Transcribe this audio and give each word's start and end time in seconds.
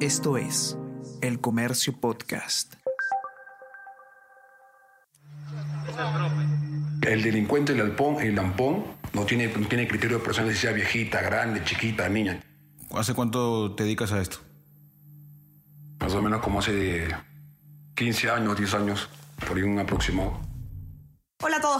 Esto 0.00 0.36
es 0.36 0.76
El 1.22 1.40
Comercio 1.40 1.98
Podcast. 1.98 2.74
El 7.00 7.22
delincuente, 7.22 7.72
el 7.72 7.80
alpón, 7.80 8.20
el 8.20 8.34
lampón, 8.34 8.84
no 9.14 9.24
tiene, 9.24 9.48
no 9.56 9.66
tiene 9.66 9.88
criterio 9.88 10.18
de 10.18 10.24
persona 10.24 10.52
si 10.52 10.58
sea 10.58 10.72
viejita, 10.72 11.22
grande, 11.22 11.64
chiquita, 11.64 12.06
niña. 12.10 12.42
¿Hace 12.94 13.14
cuánto 13.14 13.74
te 13.74 13.84
dedicas 13.84 14.12
a 14.12 14.20
esto? 14.20 14.36
Más 15.98 16.12
o 16.14 16.20
menos 16.20 16.42
como 16.42 16.58
hace 16.58 17.08
15 17.94 18.30
años, 18.30 18.58
10 18.58 18.74
años, 18.74 19.08
por 19.48 19.56
ahí 19.56 19.62
un 19.62 19.78
aproximado. 19.78 20.45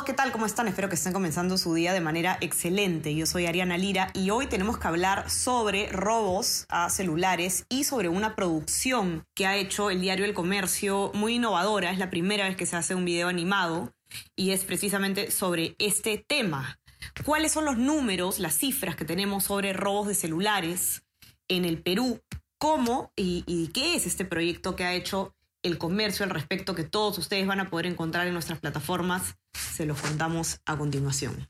¿Qué 0.05 0.13
tal? 0.13 0.31
¿Cómo 0.31 0.45
están? 0.45 0.69
Espero 0.69 0.89
que 0.89 0.95
estén 0.95 1.13
comenzando 1.13 1.57
su 1.57 1.73
día 1.73 1.93
de 1.93 2.01
manera 2.01 2.37
excelente. 2.41 3.15
Yo 3.15 3.25
soy 3.25 3.47
Ariana 3.47 3.79
Lira 3.79 4.11
y 4.13 4.31
hoy 4.31 4.47
tenemos 4.47 4.79
que 4.79 4.89
hablar 4.89 5.31
sobre 5.31 5.89
robos 5.89 6.67
a 6.69 6.91
celulares 6.91 7.65
y 7.71 7.85
sobre 7.85 8.09
una 8.09 8.37
producción 8.37 9.25
que 9.35 9.47
ha 9.47 9.57
hecho 9.57 9.91
el 9.91 10.01
diario 10.01 10.27
El 10.27 10.35
Comercio 10.35 11.13
muy 11.15 11.37
innovadora. 11.37 11.91
Es 11.93 11.99
la 11.99 12.11
primera 12.11 12.47
vez 12.47 12.57
que 12.57 12.67
se 12.67 12.77
hace 12.77 12.95
un 12.95 13.05
video 13.05 13.29
animado 13.29 13.93
y 14.35 14.51
es 14.51 14.65
precisamente 14.65 15.31
sobre 15.31 15.77
este 15.79 16.19
tema. 16.19 16.79
¿Cuáles 17.25 17.53
son 17.53 17.65
los 17.65 17.79
números, 17.79 18.39
las 18.39 18.55
cifras 18.55 18.97
que 18.97 19.07
tenemos 19.07 19.45
sobre 19.45 19.73
robos 19.73 20.09
de 20.09 20.15
celulares 20.15 21.05
en 21.49 21.65
el 21.65 21.81
Perú? 21.81 22.21
¿Cómo 22.59 23.13
y, 23.17 23.45
y 23.47 23.69
qué 23.69 23.95
es 23.95 24.07
este 24.07 24.25
proyecto 24.25 24.77
que 24.77 24.85
ha 24.85 24.95
hecho 24.95 25.35
el 25.67 25.79
comercio 25.79 26.25
al 26.25 26.31
respecto 26.31 26.75
que 26.75 26.85
todos 26.85 27.19
ustedes 27.19 27.47
van 27.47 27.61
a 27.61 27.71
poder 27.71 27.87
encontrar 27.87 28.27
en 28.27 28.33
nuestras 28.33 28.61
plataformas, 28.61 29.37
se 29.53 29.85
los 29.85 30.01
contamos 30.01 30.61
a 30.65 30.77
continuación. 30.77 31.49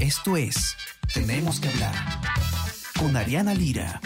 Esto 0.00 0.36
es 0.36 0.76
Tenemos 1.14 1.60
que 1.60 1.68
hablar 1.68 1.94
con 2.98 3.16
Ariana 3.16 3.54
Lira. 3.54 4.00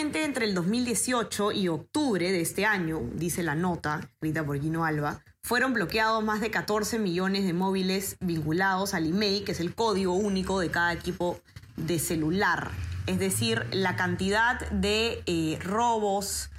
Entre 0.00 0.44
el 0.44 0.54
2018 0.54 1.50
y 1.50 1.66
octubre 1.66 2.30
de 2.30 2.40
este 2.40 2.64
año, 2.64 3.00
dice 3.14 3.42
la 3.42 3.56
nota 3.56 3.98
escrita 4.00 4.46
por 4.46 4.60
Gino 4.60 4.84
Alba, 4.84 5.24
fueron 5.42 5.74
bloqueados 5.74 6.22
más 6.22 6.40
de 6.40 6.52
14 6.52 7.00
millones 7.00 7.44
de 7.44 7.52
móviles 7.52 8.16
vinculados 8.20 8.94
al 8.94 9.06
IMEI, 9.06 9.42
que 9.42 9.52
es 9.52 9.60
el 9.60 9.74
código 9.74 10.12
único 10.14 10.60
de 10.60 10.70
cada 10.70 10.92
equipo 10.92 11.40
de 11.76 11.98
celular. 11.98 12.70
Es 13.06 13.18
decir, 13.18 13.66
la 13.72 13.96
cantidad 13.96 14.70
de 14.70 15.20
eh, 15.26 15.58
robos 15.64 16.50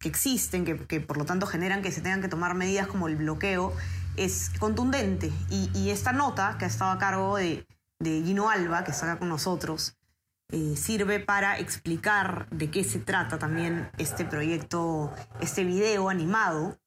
que 0.00 0.08
existen, 0.08 0.64
que, 0.64 1.00
por 1.00 1.18
lo 1.18 1.24
tanto 1.24 1.46
generan 1.46 1.82
que 1.82 1.92
se 1.92 2.00
tengan 2.00 2.20
que 2.20 2.28
tomar 2.28 2.56
medidas 2.56 2.88
como 2.88 3.06
el 3.06 3.14
bloqueo, 3.14 3.72
es 4.16 4.50
contundente. 4.58 5.30
Y, 5.50 5.70
y 5.72 5.90
esta 5.90 6.12
nota, 6.12 6.56
que 6.58 6.64
ha 6.64 6.68
estado 6.68 6.90
a 6.90 6.98
cargo 6.98 7.36
de, 7.36 7.64
de 8.00 8.22
Gino 8.24 8.50
Alba, 8.50 8.82
que 8.82 8.90
está 8.90 9.06
acá 9.06 9.20
con 9.20 9.28
nosotros, 9.28 9.97
eh, 10.50 10.76
sirve 10.76 11.20
para 11.20 11.58
explicar 11.58 12.48
de 12.50 12.70
qué 12.70 12.82
se 12.82 12.98
trata 12.98 13.38
también 13.38 13.90
este 13.98 14.24
proyecto, 14.24 15.12
este 15.40 15.64
video 15.64 16.08
animado, 16.08 16.78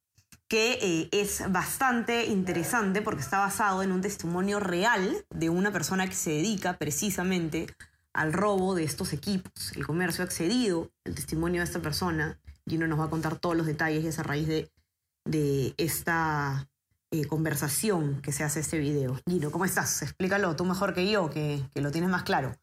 que 0.48 0.80
eh, 0.82 1.10
es 1.12 1.44
bastante 1.52 2.26
interesante 2.26 3.04
porque 3.04 3.22
está 3.22 3.38
basado 3.38 3.84
en 3.84 3.92
un 3.92 4.02
testimonio 4.02 4.60
real 4.60 5.26
de 5.30 5.50
una 5.52 5.72
persona 5.72 6.08
que 6.08 6.16
se 6.16 6.32
dedica 6.32 6.78
precisamente 6.80 7.68
al 8.14 8.34
robo 8.34 8.74
de 8.74 8.84
estos 8.84 9.14
equipos. 9.14 9.72
El 9.76 9.86
comercio 9.86 10.24
ha 10.24 10.26
accedido 10.26 10.92
al 11.06 11.14
testimonio 11.14 11.62
de 11.62 11.66
esta 11.66 11.84
persona. 11.84 12.40
Gino 12.68 12.88
nos 12.88 13.00
va 13.00 13.06
a 13.06 13.10
contar 13.10 13.38
todos 13.38 13.56
los 13.56 13.68
detalles 13.68 14.04
y 14.04 14.08
es 14.08 14.18
a 14.18 14.24
raíz 14.24 14.48
de, 14.48 15.74
esta 15.78 16.68
eh, 17.12 17.26
conversación 17.28 18.22
que 18.24 18.32
se 18.32 18.44
hace 18.44 18.60
este 18.60 18.80
video. 18.80 19.20
Gino, 19.30 19.52
¿cómo 19.52 19.66
estás? 19.66 20.02
Explícalo 20.02 20.56
tú 20.56 20.66
mejor 20.66 20.96
que 20.96 21.10
yo, 21.10 21.30
que 21.30 21.64
lo 21.76 21.92
tienes 21.92 22.10
más 22.10 22.24
claro. 22.24 22.58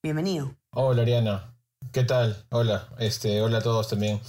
Bienvenido. 0.00 0.54
Hola 0.70 1.02
Ariana, 1.02 1.56
¿qué 1.90 2.04
tal? 2.04 2.44
Hola, 2.50 2.88
este, 3.00 3.42
hola 3.42 3.58
a 3.58 3.62
todos 3.62 3.88
también. 3.88 4.20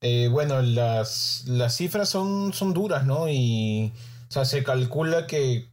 Eh, 0.00 0.28
bueno, 0.32 0.60
las, 0.62 1.44
las 1.46 1.76
cifras 1.76 2.08
son, 2.08 2.52
son 2.52 2.74
duras, 2.74 3.06
¿no? 3.06 3.28
Y 3.28 3.92
o 4.28 4.32
sea, 4.32 4.44
se 4.44 4.64
calcula 4.64 5.28
que 5.28 5.70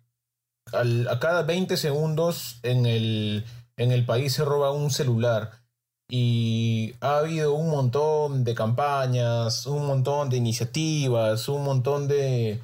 a 0.72 1.20
cada 1.20 1.42
20 1.42 1.78
segundos 1.78 2.60
en 2.62 2.86
el, 2.86 3.44
en 3.76 3.92
el 3.92 4.06
país 4.06 4.34
se 4.34 4.46
roba 4.46 4.72
un 4.72 4.92
celular. 4.92 5.64
Y 6.12 6.94
ha 7.02 7.18
habido 7.18 7.56
un 7.56 7.72
montón 7.72 8.44
de 8.44 8.54
campañas, 8.54 9.66
un 9.66 9.88
montón 9.88 10.30
de 10.30 10.38
iniciativas, 10.38 11.50
un 11.50 11.64
montón 11.64 12.08
de, 12.08 12.62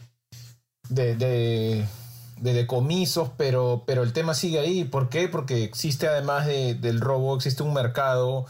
de 0.88 1.86
de 2.42 2.54
decomisos, 2.54 3.32
pero, 3.38 3.84
pero 3.86 4.04
el 4.04 4.14
tema 4.14 4.34
sigue 4.34 4.60
ahí. 4.60 4.84
¿Por 4.84 5.10
qué? 5.10 5.28
Porque 5.28 5.64
existe 5.64 6.08
además 6.08 6.46
de, 6.46 6.76
del 6.76 7.02
robo, 7.02 7.36
existe 7.36 7.64
un 7.64 7.74
mercado 7.74 8.46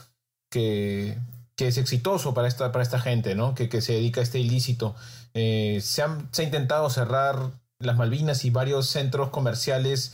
que, 0.51 1.17
que 1.55 1.67
es 1.67 1.77
exitoso 1.77 2.33
para 2.33 2.47
esta, 2.47 2.71
para 2.71 2.83
esta 2.83 2.99
gente, 2.99 3.35
¿no? 3.35 3.55
Que, 3.55 3.69
que 3.69 3.81
se 3.81 3.93
dedica 3.93 4.21
a 4.21 4.23
este 4.23 4.39
ilícito. 4.39 4.95
Eh, 5.33 5.79
se, 5.81 6.01
han, 6.01 6.29
se 6.31 6.41
ha 6.41 6.45
intentado 6.45 6.89
cerrar 6.89 7.51
las 7.79 7.97
Malvinas 7.97 8.45
y 8.45 8.49
varios 8.49 8.87
centros 8.87 9.29
comerciales 9.29 10.13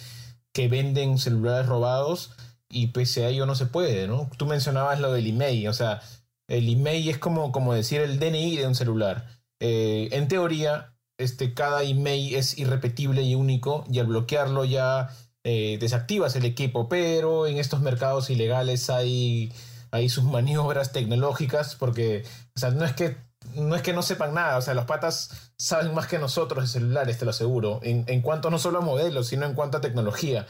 que 0.54 0.68
venden 0.68 1.18
celulares 1.18 1.68
robados 1.68 2.32
y 2.70 2.88
pese 2.88 3.26
a 3.26 3.30
ello 3.30 3.46
no 3.46 3.56
se 3.56 3.66
puede, 3.66 4.08
¿no? 4.08 4.30
Tú 4.38 4.46
mencionabas 4.46 5.00
lo 5.00 5.12
del 5.12 5.28
email, 5.28 5.68
o 5.68 5.74
sea, 5.74 6.02
el 6.48 6.70
email 6.70 7.10
es 7.10 7.18
como, 7.18 7.52
como 7.52 7.74
decir 7.74 8.02
el 8.02 8.20
DNI 8.20 8.58
de 8.58 8.68
un 8.68 8.76
celular. 8.76 9.28
Eh, 9.60 10.10
en 10.12 10.28
teoría, 10.28 10.95
este, 11.18 11.54
cada 11.54 11.84
email 11.84 12.36
es 12.36 12.58
irrepetible 12.58 13.22
y 13.24 13.36
único 13.36 13.86
y 13.90 14.00
al 14.00 14.08
bloquearlo 14.08 14.66
ya 14.66 15.10
eh, 15.44 15.78
desactivas 15.80 16.36
el 16.36 16.46
equipo, 16.46 16.90
pero 16.90 17.48
en 17.48 17.58
estos 17.58 17.82
mercados 17.82 18.30
ilegales 18.30 18.90
hay, 18.90 19.54
hay 19.92 20.10
sus 20.10 20.24
maniobras 20.24 20.92
tecnológicas 20.92 21.76
porque, 21.76 22.24
o 22.56 22.60
sea, 22.60 22.72
no 22.72 22.86
es 22.86 22.94
que 22.94 23.18
no 23.54 23.76
es 23.76 23.84
que 23.84 23.94
no 23.94 24.02
sepan 24.02 24.34
nada, 24.34 24.58
o 24.58 24.62
sea, 24.62 24.74
los 24.74 24.86
patas 24.86 25.52
saben 25.56 25.94
más 25.94 26.08
que 26.08 26.18
nosotros 26.18 26.64
de 26.64 26.68
celulares, 26.68 27.20
te 27.20 27.26
lo 27.26 27.32
aseguro, 27.32 27.80
en, 27.84 28.04
en 28.08 28.22
cuanto 28.22 28.50
no 28.50 28.58
solo 28.58 28.80
a 28.80 28.82
modelos, 28.82 29.28
sino 29.28 29.46
en 29.46 29.54
cuanto 29.54 29.78
a 29.78 29.82
tecnología. 29.82 30.48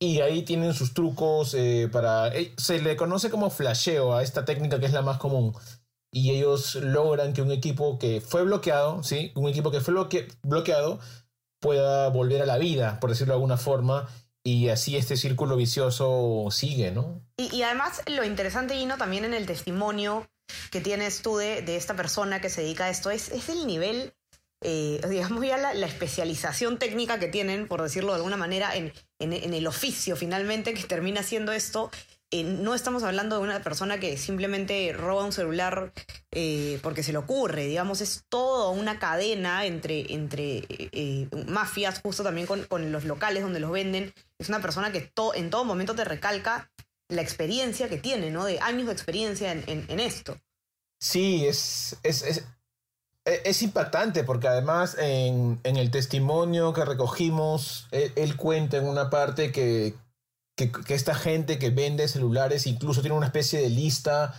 Y 0.00 0.20
ahí 0.20 0.42
tienen 0.42 0.74
sus 0.74 0.94
trucos 0.94 1.54
eh, 1.54 1.88
para... 1.90 2.28
Eh, 2.28 2.54
se 2.56 2.80
le 2.80 2.94
conoce 2.96 3.30
como 3.30 3.50
flasheo 3.50 4.14
a 4.14 4.22
esta 4.22 4.44
técnica 4.44 4.78
que 4.78 4.86
es 4.86 4.92
la 4.92 5.02
más 5.02 5.18
común 5.18 5.52
y 6.10 6.30
ellos 6.30 6.74
logran 6.76 7.32
que 7.32 7.42
un 7.42 7.52
equipo 7.52 7.98
que 7.98 8.20
fue 8.20 8.42
bloqueado, 8.42 9.02
¿sí? 9.02 9.32
Un 9.34 9.48
equipo 9.48 9.70
que 9.70 9.80
fue 9.80 9.92
bloque 9.94 10.28
bloqueado 10.42 11.00
pueda 11.60 12.08
volver 12.08 12.42
a 12.42 12.46
la 12.46 12.58
vida, 12.58 12.98
por 13.00 13.10
decirlo 13.10 13.32
de 13.32 13.36
alguna 13.36 13.56
forma, 13.56 14.08
y 14.44 14.68
así 14.68 14.96
este 14.96 15.16
círculo 15.16 15.56
vicioso 15.56 16.48
sigue, 16.50 16.92
¿no? 16.92 17.20
Y, 17.36 17.62
además 17.62 18.02
lo 18.06 18.24
interesante, 18.24 18.74
Gino, 18.74 18.96
también 18.96 19.24
en 19.24 19.34
el 19.34 19.46
testimonio 19.46 20.28
que 20.70 20.80
tienes 20.80 21.20
tú 21.20 21.36
de, 21.36 21.62
de 21.62 21.76
esta 21.76 21.94
persona 21.94 22.40
que 22.40 22.48
se 22.48 22.62
dedica 22.62 22.86
a 22.86 22.90
esto, 22.90 23.10
es, 23.10 23.30
es 23.30 23.50
el 23.50 23.66
nivel, 23.66 24.14
eh, 24.62 25.00
digamos 25.08 25.44
ya 25.44 25.58
la, 25.58 25.86
especialización 25.86 26.78
técnica 26.78 27.18
que 27.18 27.28
tienen, 27.28 27.68
por 27.68 27.82
decirlo 27.82 28.12
de 28.12 28.16
alguna 28.16 28.38
manera, 28.38 28.74
en, 28.74 28.92
en, 29.18 29.34
en 29.34 29.52
el 29.52 29.66
oficio 29.66 30.16
finalmente 30.16 30.72
que 30.72 30.84
termina 30.84 31.22
siendo 31.22 31.52
esto 31.52 31.90
eh, 32.30 32.44
no 32.44 32.74
estamos 32.74 33.04
hablando 33.04 33.36
de 33.36 33.42
una 33.42 33.62
persona 33.62 33.98
que 33.98 34.18
simplemente 34.18 34.92
roba 34.92 35.24
un 35.24 35.32
celular 35.32 35.92
eh, 36.30 36.78
porque 36.82 37.02
se 37.02 37.12
le 37.12 37.18
ocurre, 37.18 37.64
digamos, 37.64 38.02
es 38.02 38.24
toda 38.28 38.68
una 38.68 38.98
cadena 38.98 39.64
entre, 39.64 40.12
entre 40.12 40.66
eh, 40.68 41.26
mafias, 41.46 42.00
justo 42.02 42.22
también 42.22 42.46
con, 42.46 42.64
con, 42.64 42.92
los 42.92 43.04
locales 43.04 43.42
donde 43.42 43.60
los 43.60 43.70
venden. 43.70 44.12
Es 44.38 44.50
una 44.50 44.60
persona 44.60 44.92
que 44.92 45.10
en 45.36 45.48
todo 45.48 45.64
momento 45.64 45.94
te 45.94 46.04
recalca 46.04 46.70
la 47.08 47.22
experiencia 47.22 47.88
que 47.88 47.96
tiene, 47.96 48.30
¿no? 48.30 48.44
De 48.44 48.60
años 48.60 48.88
de 48.88 48.92
experiencia 48.92 49.50
en, 49.50 50.00
esto. 50.00 50.38
Sí, 51.00 51.46
es, 51.46 51.96
es, 52.02 52.20
es, 52.20 52.44
es, 53.24 53.62
impactante 53.62 54.22
porque 54.24 54.48
además 54.48 54.96
en, 54.98 55.60
en 55.62 55.76
el 55.76 55.90
testimonio 55.90 56.74
que 56.74 56.84
recogimos, 56.84 57.88
él, 57.90 58.12
él 58.16 58.36
cuenta 58.36 58.76
en 58.76 58.86
una 58.86 59.08
parte 59.08 59.50
que 59.50 59.94
que, 60.58 60.94
esta 60.94 61.14
gente 61.14 61.58
que 61.58 61.70
vende 61.70 62.08
celulares 62.08 62.66
incluso 62.66 63.00
tiene 63.00 63.16
una 63.16 63.26
especie 63.26 63.60
de 63.60 63.70
lista 63.70 64.34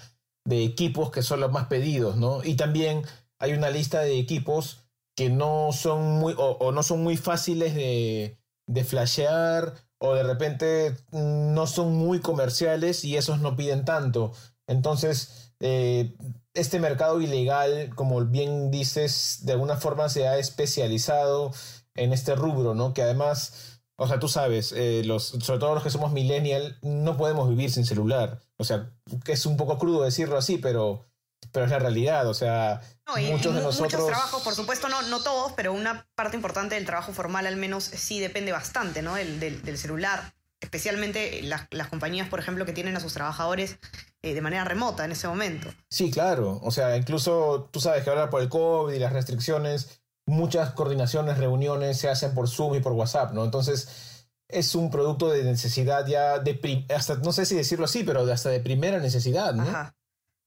de 0.46 0.64
equipos 0.64 1.10
que 1.10 1.24
son 1.24 1.40
los 1.40 1.52
más 1.52 1.66
pedidos, 1.66 2.18
¿no? 2.18 2.44
Y 2.44 2.56
también 2.56 3.04
hay 3.40 3.54
una 3.54 3.72
lista 3.72 4.02
de 4.02 4.20
equipos 4.20 4.84
que 5.16 5.30
no 5.30 5.72
son 5.74 6.20
muy, 6.20 6.36
o 6.38 6.72
no 6.72 6.84
son 6.84 7.04
muy 7.04 7.18
fáciles 7.18 7.74
de, 7.74 8.38
de 8.68 8.84
flashear, 8.84 9.74
o 10.00 10.14
de 10.14 10.24
repente 10.24 10.96
no 11.12 11.68
son 11.68 11.96
muy 11.96 12.20
comerciales 12.20 13.04
y 13.04 13.18
esos 13.18 13.40
no 13.40 13.56
piden 13.56 13.84
tanto. 13.84 14.32
Entonces, 14.68 15.54
eh, 15.60 16.16
este 16.54 16.80
mercado 16.80 17.22
ilegal, 17.22 17.94
como 17.96 18.24
bien 18.26 18.72
dices, 18.72 19.40
de 19.44 19.54
alguna 19.54 19.76
forma 19.76 20.08
se 20.10 20.28
ha 20.28 20.38
especializado 20.38 21.52
en 21.96 22.14
este 22.14 22.36
rubro, 22.36 22.76
¿no? 22.76 22.94
Que 22.94 23.02
además 23.02 23.79
o 24.00 24.08
sea, 24.08 24.20
tú 24.20 24.28
sabes, 24.28 24.72
eh, 24.72 25.04
los, 25.06 25.26
sobre 25.26 25.60
todo 25.60 25.76
los 25.76 25.84
que 25.84 25.90
somos 25.90 26.12
millennial, 26.12 26.78
no 26.82 27.18
podemos 27.18 27.50
vivir 27.50 27.70
sin 27.70 27.86
celular. 27.86 28.40
O 28.58 28.64
sea, 28.64 28.90
que 29.26 29.34
es 29.34 29.46
un 29.46 29.58
poco 29.58 29.78
crudo 29.78 30.04
decirlo 30.04 30.38
así, 30.38 30.58
pero, 30.58 31.06
pero 31.52 31.66
es 31.66 31.72
la 31.72 31.80
realidad. 31.80 32.28
O 32.28 32.34
sea, 32.34 32.82
muchos 33.30 33.54
de 33.54 33.62
nosotros... 33.62 33.94
Muchos 33.94 34.08
trabajos, 34.08 34.42
por 34.42 34.54
supuesto, 34.54 34.88
no, 34.88 35.02
no 35.04 35.22
todos, 35.22 35.52
pero 35.52 35.74
una 35.74 36.08
parte 36.16 36.38
importante 36.38 36.76
del 36.76 36.86
trabajo 36.86 37.12
formal 37.12 37.46
al 37.46 37.58
menos 37.58 37.84
sí 37.84 38.20
depende 38.20 38.54
bastante, 38.54 39.02
¿no? 39.02 39.18
El, 39.18 39.40
del, 39.40 39.62
del 39.64 39.78
celular 39.78 40.34
especialmente 40.62 41.42
las, 41.44 41.68
las, 41.72 41.88
compañías, 41.88 42.28
por 42.28 42.40
ejemplo, 42.40 42.66
que 42.66 42.74
tienen 42.74 42.96
a 42.98 43.00
sus 43.00 43.14
trabajadores 43.14 43.78
eh, 44.22 44.34
de 44.34 44.42
manera 44.42 44.66
remota 44.66 45.06
en 45.06 45.12
ese 45.12 45.28
momento. 45.28 45.70
Sí, 45.90 46.12
claro. 46.12 46.60
O 46.64 46.72
sea, 46.72 46.98
incluso 46.98 47.70
tú 47.72 47.80
sabes 47.80 48.04
que 48.04 48.10
ahora 48.10 48.30
por 48.30 48.42
el 48.42 48.50
COVID 48.50 48.94
y 48.94 49.00
las 49.00 49.14
restricciones, 49.14 50.02
muchas 50.30 50.72
coordinaciones, 50.72 51.38
reuniones 51.38 51.98
se 51.98 52.10
hacen 52.10 52.34
por 52.34 52.48
Zoom 52.48 52.76
y 52.76 52.80
por 52.80 52.94
WhatsApp, 52.94 53.34
¿no? 53.34 53.44
Entonces, 53.44 54.28
es 54.48 54.76
un 54.76 54.90
producto 54.90 55.30
de 55.30 55.44
necesidad 55.44 56.06
ya 56.08 56.40
de, 56.40 56.86
hasta, 56.96 57.16
no 57.16 57.32
sé 57.32 57.46
si 57.46 57.56
decirlo 57.56 57.86
así, 57.86 58.04
pero 58.04 58.26
de 58.26 58.34
hasta 58.34 58.50
de 58.50 58.60
primera 58.60 59.00
necesidad, 59.00 59.54
¿no? 59.54 59.64
Ajá, 59.64 59.96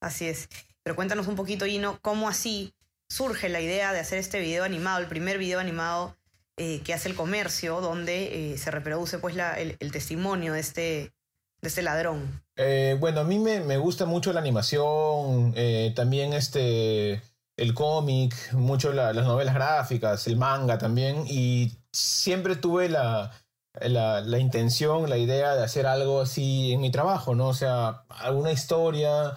así 0.00 0.26
es. 0.26 0.48
Pero 0.82 0.96
cuéntanos 0.96 1.28
un 1.28 1.36
poquito, 1.36 1.64
Gino, 1.66 1.98
cómo 2.02 2.28
así 2.28 2.74
surge 3.08 3.48
la 3.48 3.60
idea 3.60 3.92
de 3.92 4.00
hacer 4.00 4.18
este 4.18 4.40
video 4.40 4.64
animado, 4.64 5.00
el 5.00 5.06
primer 5.06 5.38
video 5.38 5.60
animado 5.60 6.16
eh, 6.56 6.80
que 6.84 6.94
hace 6.94 7.08
el 7.08 7.14
comercio, 7.14 7.80
donde 7.80 8.52
eh, 8.52 8.58
se 8.58 8.70
reproduce 8.70 9.18
pues 9.18 9.36
la, 9.36 9.54
el, 9.58 9.92
testimonio 9.92 10.54
de 10.54 10.60
este, 10.60 11.12
de 11.60 11.68
este 11.68 11.82
ladrón. 11.82 12.42
Eh, 12.56 12.96
bueno, 12.98 13.20
a 13.20 13.24
mí 13.24 13.38
me, 13.38 13.60
me, 13.60 13.76
gusta 13.76 14.04
mucho 14.04 14.32
la 14.32 14.40
animación, 14.40 15.54
también 15.94 16.32
este, 16.32 17.22
el 17.56 17.74
cómic, 17.74 18.34
mucho 18.52 18.92
las 18.92 19.14
novelas 19.14 19.54
gráficas, 19.54 20.26
el 20.26 20.36
manga 20.36 20.78
también, 20.78 21.24
y 21.28 21.78
siempre 21.92 22.56
tuve 22.56 22.88
la, 22.88 23.30
la, 23.80 24.20
la, 24.20 24.38
intención, 24.38 25.08
la 25.08 25.18
idea 25.18 25.54
de 25.54 25.64
hacer 25.64 25.86
algo 25.86 26.22
así 26.22 26.72
en 26.72 26.80
mi 26.80 26.90
trabajo, 26.90 27.34
¿no? 27.34 27.48
O 27.48 27.54
sea, 27.54 28.04
alguna 28.08 28.52
historia, 28.52 29.34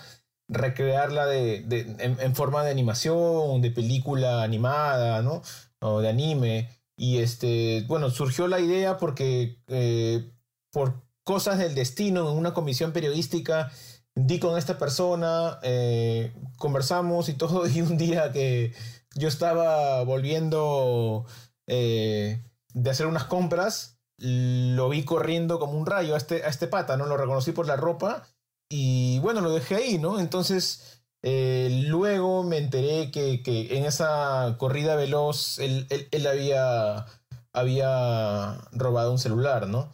recrearla 0.48 1.26
de, 1.26 1.62
de 1.62 1.96
en, 2.00 2.36
forma 2.36 2.64
de 2.64 2.72
animación, 2.72 3.62
de 3.62 3.72
película 3.72 4.44
animada, 4.44 5.22
¿no? 5.22 5.42
O 5.82 6.02
de 6.02 6.10
anime. 6.10 6.70
Y 6.98 7.18
este, 7.18 7.84
bueno, 7.88 8.10
surgió 8.10 8.48
la 8.48 8.60
idea 8.60 8.98
porque 8.98 9.60
eh, 9.68 10.32
por 10.72 11.04
cosas 11.24 11.58
del 11.58 11.76
destino, 11.76 12.32
en 12.32 12.38
una 12.38 12.54
comisión 12.54 12.92
periodística, 12.92 13.72
di 14.16 14.40
con 14.40 14.58
esta 14.58 14.78
persona, 14.78 15.60
eh, 15.62 16.34
conversamos 16.58 17.30
y 17.30 17.34
todo, 17.34 17.68
y 17.70 17.82
un 17.82 17.98
día 17.98 18.32
que 18.32 18.74
yo 19.16 19.28
estaba 19.28 20.04
volviendo 20.04 21.26
eh, 21.68 22.42
de 22.74 22.90
hacer 22.90 23.08
unas 23.08 23.26
compras, 23.26 24.00
lo 24.18 24.90
vi 24.90 25.04
corriendo 25.04 25.60
como 25.60 25.74
un 25.74 25.86
rayo 25.86 26.16
a 26.16 26.18
este, 26.18 26.44
a 26.44 26.48
este 26.48 26.68
pata, 26.68 26.96
¿no? 26.96 27.06
Lo 27.06 27.18
reconocí 27.18 27.52
por 27.52 27.68
la 27.68 27.76
ropa 27.76 28.24
y 28.70 29.20
bueno, 29.20 29.42
lo 29.42 29.52
dejé 29.52 29.76
ahí, 29.76 29.98
¿no? 29.98 30.20
Entonces 30.20 31.02
eh, 31.22 31.84
luego 31.88 32.44
me 32.44 32.58
enteré 32.58 33.12
que, 33.12 33.44
que, 33.44 33.78
en 33.78 33.86
esa 33.86 34.56
corrida 34.58 34.96
veloz 34.96 35.60
él, 35.60 35.88
él, 35.90 36.28
había, 36.28 37.06
había 37.52 38.58
robado 38.72 39.12
un 39.12 39.20
celular, 39.20 39.68
¿no? 39.68 39.94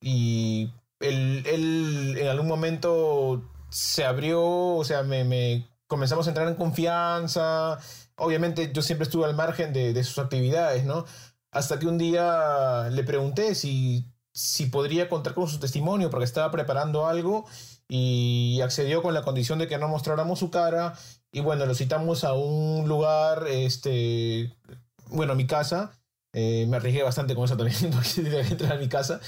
Y 0.00 0.70
él, 1.08 1.42
él, 1.46 2.16
en 2.18 2.28
algún 2.28 2.48
momento 2.48 3.42
se 3.70 4.04
abrió, 4.04 4.42
o 4.42 4.84
sea, 4.84 5.02
me, 5.02 5.24
me, 5.24 5.68
comenzamos 5.86 6.26
a 6.26 6.30
entrar 6.30 6.48
en 6.48 6.54
confianza. 6.54 7.78
Obviamente 8.16 8.72
yo 8.72 8.82
siempre 8.82 9.04
estuve 9.04 9.24
al 9.24 9.34
margen 9.34 9.72
de, 9.72 10.02
sus 10.04 10.18
actividades, 10.18 10.84
¿no? 10.84 11.04
Hasta 11.50 11.78
que 11.78 11.86
un 11.86 11.98
día 11.98 12.88
le 12.90 13.04
pregunté 13.04 13.54
si, 13.54 14.06
si 14.32 14.66
podría 14.66 15.08
contar 15.08 15.34
con 15.34 15.48
su 15.48 15.58
testimonio 15.58 16.10
porque 16.10 16.24
estaba 16.24 16.50
preparando 16.50 17.06
algo 17.06 17.46
y 17.88 18.60
accedió 18.62 19.02
con 19.02 19.14
la 19.14 19.22
condición 19.22 19.58
de 19.58 19.68
que 19.68 19.78
no 19.78 19.88
mostráramos 19.88 20.38
su 20.38 20.50
cara 20.50 20.94
y 21.32 21.40
bueno, 21.40 21.66
lo 21.66 21.74
citamos 21.74 22.24
a 22.24 22.32
un 22.34 22.88
lugar, 22.88 23.46
este, 23.48 24.56
bueno, 25.10 25.34
mi 25.34 25.46
casa, 25.46 25.92
eh, 26.32 26.66
me 26.68 26.76
arriesgué 26.76 27.02
bastante 27.02 27.34
con 27.34 27.44
eso 27.44 27.56
también, 27.56 27.90
no 27.90 28.00
entrar 28.38 28.72
a 28.72 28.76
mi 28.76 28.88
casa 28.88 29.20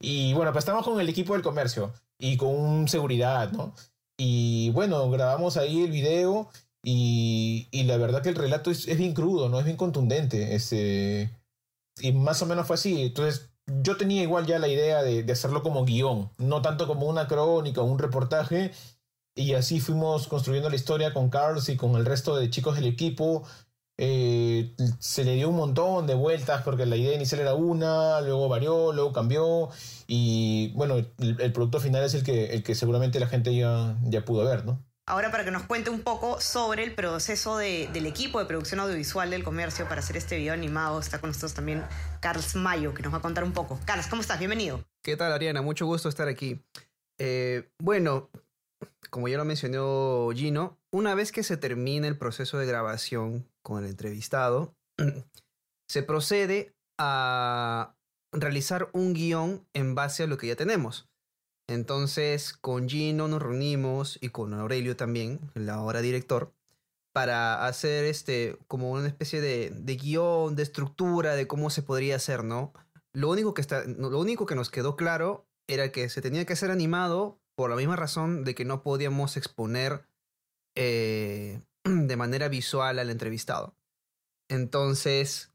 y 0.00 0.34
bueno, 0.34 0.52
pues 0.52 0.62
estamos 0.64 0.84
con 0.84 1.00
el 1.00 1.08
equipo 1.08 1.32
del 1.32 1.42
comercio 1.42 1.92
y 2.18 2.36
con 2.36 2.88
seguridad, 2.88 3.50
¿no? 3.52 3.74
Y 4.18 4.70
bueno, 4.70 5.10
grabamos 5.10 5.56
ahí 5.56 5.84
el 5.84 5.90
video 5.90 6.50
y, 6.82 7.68
y 7.70 7.84
la 7.84 7.96
verdad 7.96 8.22
que 8.22 8.30
el 8.30 8.34
relato 8.34 8.70
es, 8.70 8.88
es, 8.88 8.98
bien 8.98 9.12
crudo, 9.14 9.48
¿no? 9.48 9.58
Es 9.58 9.64
bien 9.64 9.76
contundente, 9.76 10.54
este, 10.54 11.30
y 12.00 12.12
más 12.12 12.40
o 12.42 12.46
menos 12.46 12.66
fue 12.66 12.74
así, 12.74 13.02
entonces 13.02 13.50
yo 13.82 13.96
tenía 13.96 14.22
igual 14.22 14.46
ya 14.46 14.58
la 14.58 14.68
idea 14.68 15.02
de, 15.02 15.22
de, 15.22 15.32
hacerlo 15.32 15.62
como 15.62 15.84
guion, 15.84 16.30
no 16.38 16.62
tanto 16.62 16.86
como 16.86 17.06
una 17.06 17.26
crónica 17.26 17.80
o 17.80 17.84
un 17.84 17.98
reportaje. 17.98 18.72
Y 19.34 19.52
así 19.52 19.80
fuimos 19.80 20.28
construyendo 20.28 20.70
la 20.70 20.76
historia 20.76 21.12
con 21.12 21.28
Carlos 21.28 21.68
y 21.68 21.76
con 21.76 21.94
el 21.96 22.06
resto 22.06 22.36
de 22.36 22.48
chicos 22.48 22.76
del 22.76 22.86
equipo. 22.86 23.42
Eh, 23.98 24.74
se 24.98 25.24
le 25.24 25.34
dio 25.34 25.48
un 25.48 25.56
montón 25.56 26.06
de 26.06 26.14
vueltas 26.14 26.62
porque 26.62 26.84
la 26.84 26.96
idea 26.96 27.14
inicial 27.14 27.40
era 27.40 27.54
una, 27.54 28.20
luego 28.20 28.48
varió, 28.48 28.92
luego 28.92 29.12
cambió. 29.12 29.70
Y 30.06 30.72
bueno, 30.74 30.96
el, 30.96 31.14
el 31.18 31.52
producto 31.52 31.80
final 31.80 32.04
es 32.04 32.14
el 32.14 32.22
que, 32.22 32.54
el 32.54 32.62
que 32.62 32.74
seguramente 32.74 33.20
la 33.20 33.26
gente 33.26 33.54
ya, 33.54 33.96
ya 34.04 34.24
pudo 34.24 34.44
ver, 34.44 34.64
¿no? 34.64 34.84
Ahora 35.08 35.30
para 35.30 35.44
que 35.44 35.52
nos 35.52 35.62
cuente 35.62 35.88
un 35.88 36.00
poco 36.00 36.40
sobre 36.40 36.82
el 36.82 36.92
proceso 36.92 37.56
de, 37.56 37.88
del 37.92 38.06
equipo 38.06 38.40
de 38.40 38.46
producción 38.46 38.80
audiovisual 38.80 39.30
del 39.30 39.44
comercio 39.44 39.88
para 39.88 40.00
hacer 40.00 40.16
este 40.16 40.36
video 40.36 40.52
animado, 40.52 40.98
está 40.98 41.20
con 41.20 41.30
nosotros 41.30 41.54
también 41.54 41.84
Carlos 42.20 42.56
Mayo, 42.56 42.92
que 42.92 43.04
nos 43.04 43.12
va 43.12 43.18
a 43.18 43.22
contar 43.22 43.44
un 43.44 43.52
poco. 43.52 43.78
Carlos, 43.84 44.08
¿cómo 44.08 44.22
estás? 44.22 44.40
Bienvenido. 44.40 44.84
¿Qué 45.04 45.16
tal, 45.16 45.32
Ariana? 45.32 45.62
Mucho 45.62 45.86
gusto 45.86 46.08
estar 46.08 46.26
aquí. 46.26 46.60
Eh, 47.18 47.70
bueno, 47.78 48.30
como 49.08 49.28
ya 49.28 49.36
lo 49.36 49.44
mencionó 49.44 50.28
Gino, 50.34 50.76
una 50.90 51.14
vez 51.14 51.30
que 51.30 51.44
se 51.44 51.56
termina 51.56 52.08
el 52.08 52.18
proceso 52.18 52.58
de 52.58 52.66
grabación 52.66 53.46
con 53.66 53.82
el 53.82 53.90
entrevistado, 53.90 54.76
se 55.90 56.04
procede 56.04 56.72
a 57.00 57.96
realizar 58.30 58.90
un 58.92 59.12
guion 59.12 59.66
en 59.74 59.96
base 59.96 60.22
a 60.22 60.28
lo 60.28 60.38
que 60.38 60.46
ya 60.46 60.54
tenemos. 60.54 61.10
Entonces 61.68 62.52
con 62.52 62.88
Gino 62.88 63.26
nos 63.26 63.42
reunimos 63.42 64.20
y 64.20 64.28
con 64.28 64.54
Aurelio 64.54 64.94
también, 64.94 65.50
el 65.56 65.68
ahora 65.68 66.00
director, 66.00 66.54
para 67.12 67.66
hacer 67.66 68.04
este 68.04 68.56
como 68.68 68.92
una 68.92 69.08
especie 69.08 69.40
de, 69.40 69.70
de 69.70 69.96
guion, 69.96 70.54
de 70.54 70.62
estructura, 70.62 71.34
de 71.34 71.48
cómo 71.48 71.68
se 71.70 71.82
podría 71.82 72.14
hacer, 72.14 72.44
¿no? 72.44 72.72
Lo 73.12 73.28
único, 73.30 73.52
que 73.52 73.62
está, 73.62 73.82
lo 73.84 74.20
único 74.20 74.46
que 74.46 74.54
nos 74.54 74.70
quedó 74.70 74.94
claro 74.94 75.48
era 75.66 75.90
que 75.90 76.08
se 76.08 76.22
tenía 76.22 76.44
que 76.44 76.52
hacer 76.52 76.70
animado 76.70 77.40
por 77.56 77.70
la 77.70 77.74
misma 77.74 77.96
razón 77.96 78.44
de 78.44 78.54
que 78.54 78.64
no 78.64 78.84
podíamos 78.84 79.36
exponer 79.36 80.06
eh, 80.76 81.65
de 82.06 82.16
manera 82.16 82.48
visual 82.48 82.98
al 82.98 83.10
entrevistado. 83.10 83.74
Entonces, 84.48 85.52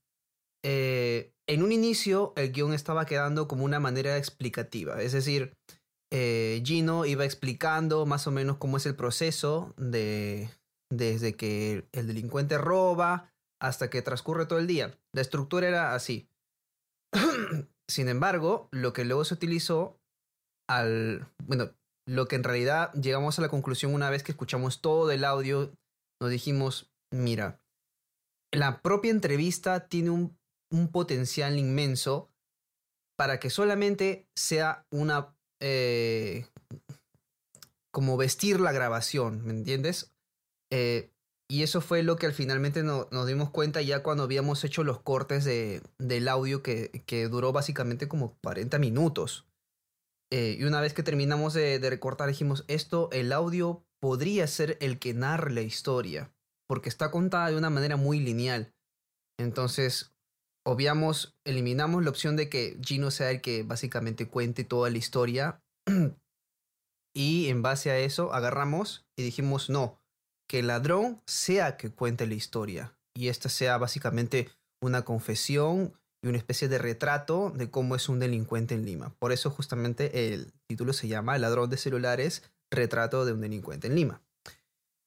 eh, 0.64 1.34
en 1.48 1.64
un 1.64 1.72
inicio 1.72 2.34
el 2.36 2.52
guion 2.52 2.74
estaba 2.74 3.06
quedando 3.06 3.48
como 3.48 3.66
una 3.66 3.80
manera 3.80 4.18
explicativa, 4.18 5.02
es 5.02 5.12
decir, 5.14 5.54
eh, 6.14 6.62
Gino 6.66 7.06
iba 7.06 7.24
explicando 7.24 8.06
más 8.06 8.28
o 8.28 8.32
menos 8.32 8.58
cómo 8.58 8.78
es 8.78 8.86
el 8.86 8.96
proceso 8.96 9.74
de 9.78 10.50
desde 10.92 11.36
que 11.36 11.88
el 11.94 12.08
delincuente 12.08 12.58
roba 12.58 13.32
hasta 13.62 13.90
que 13.90 14.02
transcurre 14.02 14.46
todo 14.46 14.60
el 14.60 14.68
día. 14.68 14.98
La 15.14 15.22
estructura 15.22 15.68
era 15.68 15.96
así. 15.96 16.28
Sin 17.88 18.10
embargo, 18.10 18.68
lo 18.72 18.92
que 18.92 19.06
luego 19.06 19.24
se 19.24 19.34
utilizó 19.34 20.00
al... 20.68 21.28
Bueno, 21.46 21.72
lo 22.06 22.28
que 22.28 22.36
en 22.36 22.44
realidad 22.44 22.92
llegamos 22.94 23.38
a 23.38 23.42
la 23.42 23.50
conclusión 23.50 23.94
una 23.94 24.10
vez 24.10 24.24
que 24.24 24.32
escuchamos 24.32 24.82
todo 24.82 25.12
el 25.12 25.24
audio, 25.24 25.72
nos 26.22 26.30
dijimos, 26.30 26.92
mira, 27.12 27.60
la 28.52 28.82
propia 28.82 29.12
entrevista 29.12 29.88
tiene 29.88 30.12
un, 30.12 30.38
un 30.70 30.90
potencial 30.90 31.58
inmenso 31.58 32.30
para 33.18 33.40
que 33.40 33.50
solamente 33.50 34.28
sea 34.36 34.86
una 34.92 35.36
eh, 35.60 36.46
como 37.92 38.18
vestir 38.18 38.60
la 38.60 38.72
grabación, 38.72 39.44
¿me 39.44 39.52
entiendes? 39.52 40.14
Eh, 40.72 41.12
y 41.50 41.64
eso 41.64 41.82
fue 41.82 42.04
lo 42.04 42.16
que 42.16 42.28
al 42.28 42.34
finalmente 42.34 42.84
no, 42.84 43.08
nos 43.12 43.28
dimos 43.28 43.50
cuenta 43.50 43.82
ya 43.82 44.04
cuando 44.04 44.24
habíamos 44.24 44.64
hecho 44.64 44.84
los 44.84 45.02
cortes 45.02 45.44
de, 45.44 45.82
del 45.98 46.28
audio 46.28 46.64
que, 46.64 47.04
que, 47.06 47.28
duró 47.28 47.52
básicamente 47.52 48.08
como 48.08 48.38
40 48.44 48.80
minutos. 48.80 49.46
Eh, 50.32 50.56
y 50.60 50.64
una 50.64 50.80
vez 50.80 50.94
que 50.94 51.04
terminamos 51.04 51.54
de, 51.54 51.80
de, 51.80 51.90
recortar 51.90 52.30
dijimos, 52.30 52.64
esto, 52.70 53.10
el 53.12 53.34
audio 53.34 53.84
podría 54.02 54.48
ser 54.48 54.78
el 54.82 55.00
que 55.00 55.14
narre 55.14 55.52
la 55.52 55.62
historia, 55.62 56.34
porque 56.68 56.90
está 56.90 57.12
contada 57.12 57.50
de 57.50 57.58
una 57.58 57.70
manera 57.70 57.96
muy 57.96 58.20
lineal. 58.20 58.74
Entonces, 59.40 60.14
obviamos, 60.66 61.38
eliminamos 61.46 62.04
la 62.04 62.10
opción 62.10 62.36
de 62.36 62.50
que 62.50 62.78
Gino 62.84 63.12
sea 63.12 63.32
el 63.32 63.42
que 63.42 63.64
básicamente 63.64 64.28
cuente 64.28 64.64
toda 64.64 64.90
la 64.90 64.98
historia. 64.98 65.64
y 67.16 67.48
en 67.50 67.62
base 67.62 67.92
a 67.92 68.00
eso 68.00 68.34
agarramos 68.34 69.06
y 69.18 69.24
dijimos, 69.24 69.70
no, 69.70 70.00
que 70.50 70.60
el 70.60 70.68
ladrón 70.68 71.22
sea 71.26 71.78
que 71.78 71.92
cuente 71.92 72.28
la 72.28 72.34
historia. 72.34 72.98
Y 73.16 73.28
esta 73.28 73.50
sea 73.50 73.78
básicamente 73.78 74.50
una 74.82 75.04
confesión 75.04 75.94
y 76.24 76.28
una 76.28 76.38
especie 76.38 76.68
de 76.68 76.78
retrato 76.78 77.52
de 77.56 77.70
cómo 77.70 77.96
es 77.96 78.10
un 78.10 78.20
delincuente 78.20 78.76
en 78.76 78.86
Lima. 78.86 79.14
Por 79.20 79.32
eso 79.32 79.50
justamente 79.50 80.34
el 80.34 80.54
título 80.68 80.94
se 80.94 81.08
llama 81.08 81.36
El 81.36 81.42
ladrón 81.42 81.70
de 81.70 81.78
celulares, 81.78 82.44
retrato 82.72 83.26
de 83.26 83.34
un 83.34 83.42
delincuente 83.42 83.88
en 83.88 83.96
Lima. 83.96 84.22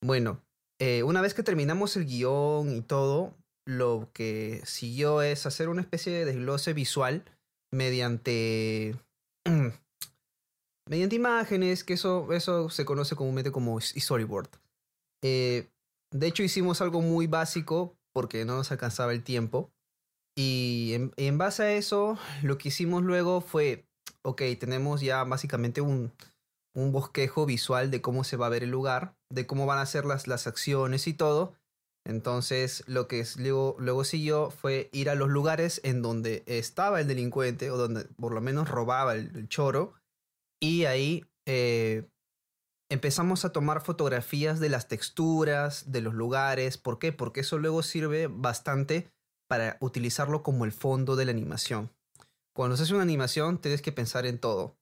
Bueno, 0.02 0.40
eh, 0.78 1.02
una 1.02 1.22
vez 1.22 1.34
que 1.34 1.42
terminamos 1.42 1.96
el 1.96 2.04
guion 2.04 2.76
y 2.76 2.82
todo, 2.82 3.34
lo 3.66 4.10
que 4.12 4.60
siguió 4.64 5.22
es 5.22 5.46
hacer 5.46 5.68
una 5.68 5.80
especie 5.80 6.12
de 6.12 6.24
desglose 6.26 6.74
visual 6.74 7.24
mediante 7.72 8.94
mediante 10.88 11.16
imágenes, 11.16 11.84
que 11.84 11.94
eso, 11.94 12.32
eso 12.32 12.68
se 12.70 12.84
conoce 12.84 13.16
comúnmente 13.16 13.52
como 13.52 13.80
storyboard. 13.80 14.48
Eh, 15.22 15.68
de 16.10 16.26
hecho, 16.26 16.42
hicimos 16.42 16.80
algo 16.80 17.00
muy 17.00 17.26
básico 17.26 17.96
porque 18.12 18.44
no 18.44 18.56
nos 18.56 18.70
alcanzaba 18.70 19.12
el 19.12 19.22
tiempo. 19.22 19.70
Y 20.36 21.10
en, 21.16 21.38
base 21.38 21.62
a 21.62 21.72
eso, 21.74 22.18
lo 22.42 22.58
que 22.58 22.68
hicimos 22.68 23.02
luego 23.04 23.40
fue, 23.40 23.86
ok, 24.22 24.42
tenemos 24.58 25.00
ya 25.00 25.22
básicamente 25.24 25.80
un, 25.80 26.12
un, 26.74 26.92
bosquejo 26.92 27.46
visual 27.46 27.90
de 27.90 28.00
cómo 28.00 28.24
se 28.24 28.36
va 28.36 28.46
a 28.46 28.50
ver 28.50 28.62
el 28.62 28.70
lugar, 28.70 29.16
de 29.30 29.46
cómo 29.46 29.66
van 29.66 29.78
a 29.78 29.86
ser 29.86 30.04
las, 30.04 30.26
las 30.26 30.46
acciones 30.46 31.06
y 31.06 31.14
todo. 31.14 31.54
Entonces, 32.06 32.84
lo 32.86 33.08
que 33.08 33.24
luego, 33.38 33.76
luego 33.78 34.04
siguió 34.04 34.50
fue 34.50 34.90
ir 34.92 35.08
a 35.08 35.14
los 35.14 35.30
lugares 35.30 35.80
en 35.84 36.02
donde 36.02 36.42
estaba 36.46 37.00
el 37.00 37.08
delincuente 37.08 37.70
o 37.70 37.76
donde 37.76 38.04
por 38.04 38.32
lo 38.32 38.40
menos 38.40 38.68
robaba 38.68 39.14
el 39.14 39.48
choro 39.48 39.94
y 40.64 40.86
ahí 40.86 41.26
eh, 41.46 42.08
empezamos 42.90 43.44
a 43.44 43.52
tomar 43.52 43.82
fotografías 43.82 44.60
de 44.60 44.68
las 44.68 44.88
texturas, 44.88 45.92
de 45.92 46.00
los 46.00 46.14
lugares. 46.14 46.78
¿Por 46.78 46.98
qué? 46.98 47.12
Porque 47.12 47.40
eso 47.40 47.58
luego 47.58 47.82
sirve 47.82 48.28
bastante 48.28 49.10
para 49.48 49.76
utilizarlo 49.80 50.42
como 50.42 50.64
el 50.64 50.72
fondo 50.72 51.16
de 51.16 51.26
la 51.26 51.32
animación. 51.32 51.90
Cuando 52.54 52.76
se 52.76 52.84
hace 52.84 52.94
una 52.94 53.02
animación 53.02 53.58
tienes 53.58 53.82
que 53.82 53.92
pensar 53.92 54.26
en 54.26 54.38
todo. 54.38 54.76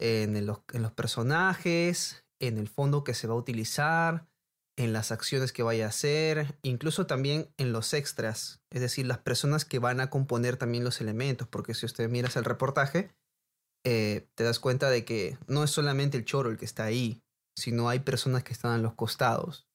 En, 0.00 0.46
los, 0.46 0.60
personajes, 0.94 2.24
en 2.40 2.58
el 2.58 2.68
fondo 2.68 3.04
que 3.04 3.14
se 3.14 3.26
va 3.26 3.34
a 3.34 3.38
utilizar, 3.38 4.26
en 4.76 4.92
las 4.92 5.12
acciones 5.12 5.52
que 5.52 5.62
vaya 5.62 5.86
a 5.86 5.90
hacer, 5.90 6.58
incluso 6.62 7.06
también 7.06 7.48
en 7.58 7.72
los 7.72 7.94
extras, 7.94 8.60
es 8.70 8.80
decir, 8.80 9.06
las 9.06 9.18
personas 9.18 9.64
que 9.64 9.78
van 9.78 10.00
a 10.00 10.10
componer 10.10 10.56
también 10.56 10.82
los 10.82 11.00
elementos, 11.00 11.46
porque 11.46 11.74
si 11.74 11.86
usted 11.86 12.10
mira 12.10 12.28
el 12.34 12.44
reportaje, 12.44 13.14
eh, 13.86 14.26
te 14.34 14.44
das 14.44 14.58
cuenta 14.58 14.90
de 14.90 15.04
que 15.04 15.38
no 15.46 15.62
es 15.62 15.70
solamente 15.70 16.16
el 16.16 16.24
choro 16.24 16.50
el 16.50 16.58
que 16.58 16.64
está 16.64 16.84
ahí, 16.84 17.22
sino 17.56 17.88
hay 17.88 18.00
personas 18.00 18.42
que 18.42 18.52
están 18.52 18.72
a 18.72 18.78
los 18.78 18.94
costados. 18.94 19.68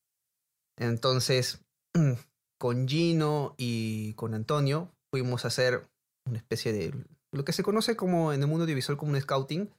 Entonces, 0.77 1.63
con 2.59 2.88
Gino 2.88 3.55
y 3.57 4.13
con 4.13 4.33
Antonio 4.33 4.91
fuimos 5.11 5.45
a 5.45 5.49
hacer 5.49 5.88
una 6.27 6.38
especie 6.38 6.73
de 6.73 6.93
lo 7.31 7.45
que 7.45 7.53
se 7.53 7.63
conoce 7.63 7.95
como 7.95 8.33
en 8.33 8.41
el 8.41 8.47
mundo 8.47 8.63
audiovisual 8.63 8.97
como 8.97 9.11
un 9.11 9.21
scouting. 9.21 9.69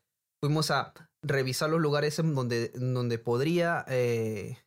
Fuimos 0.43 0.71
a 0.71 0.95
revisar 1.23 1.71
los 1.71 1.81
lugares 1.81 2.19
en 2.19 2.35
donde, 2.35 2.69
donde 2.71 3.19
podría 3.19 3.85
eh, 3.89 4.59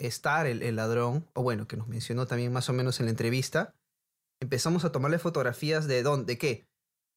estar 0.00 0.46
el, 0.46 0.76
ladrón, 0.76 1.26
o 1.34 1.42
bueno, 1.42 1.66
que 1.66 1.76
nos 1.76 1.88
mencionó 1.88 2.26
también 2.26 2.52
más 2.52 2.68
o 2.68 2.72
menos 2.72 3.00
en 3.00 3.06
la 3.06 3.10
entrevista. 3.10 3.74
Empezamos 4.42 4.84
a 4.84 4.92
tomarle 4.92 5.18
fotografías 5.18 5.86
de 5.86 6.02
dónde, 6.02 6.32
de 6.32 6.38
qué, 6.38 6.66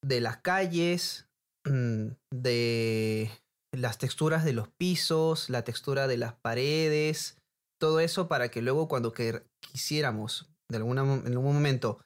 de 0.03 0.21
las 0.21 0.37
calles, 0.37 1.27
Mm, 1.65 2.15
de 2.33 3.31
las 3.73 3.97
texturas 3.97 4.43
de 4.43 4.53
los 4.53 4.67
pisos, 4.67 5.49
la 5.49 5.63
textura 5.63 6.07
de 6.07 6.17
las 6.17 6.33
paredes, 6.33 7.37
todo 7.79 7.99
eso 7.99 8.27
para 8.27 8.49
que 8.49 8.61
luego 8.61 8.87
cuando 8.87 9.13
quisiéramos 9.61 10.49
de 10.69 10.77
alguna, 10.77 11.01
en 11.01 11.27
algún 11.27 11.55
momento 11.55 12.01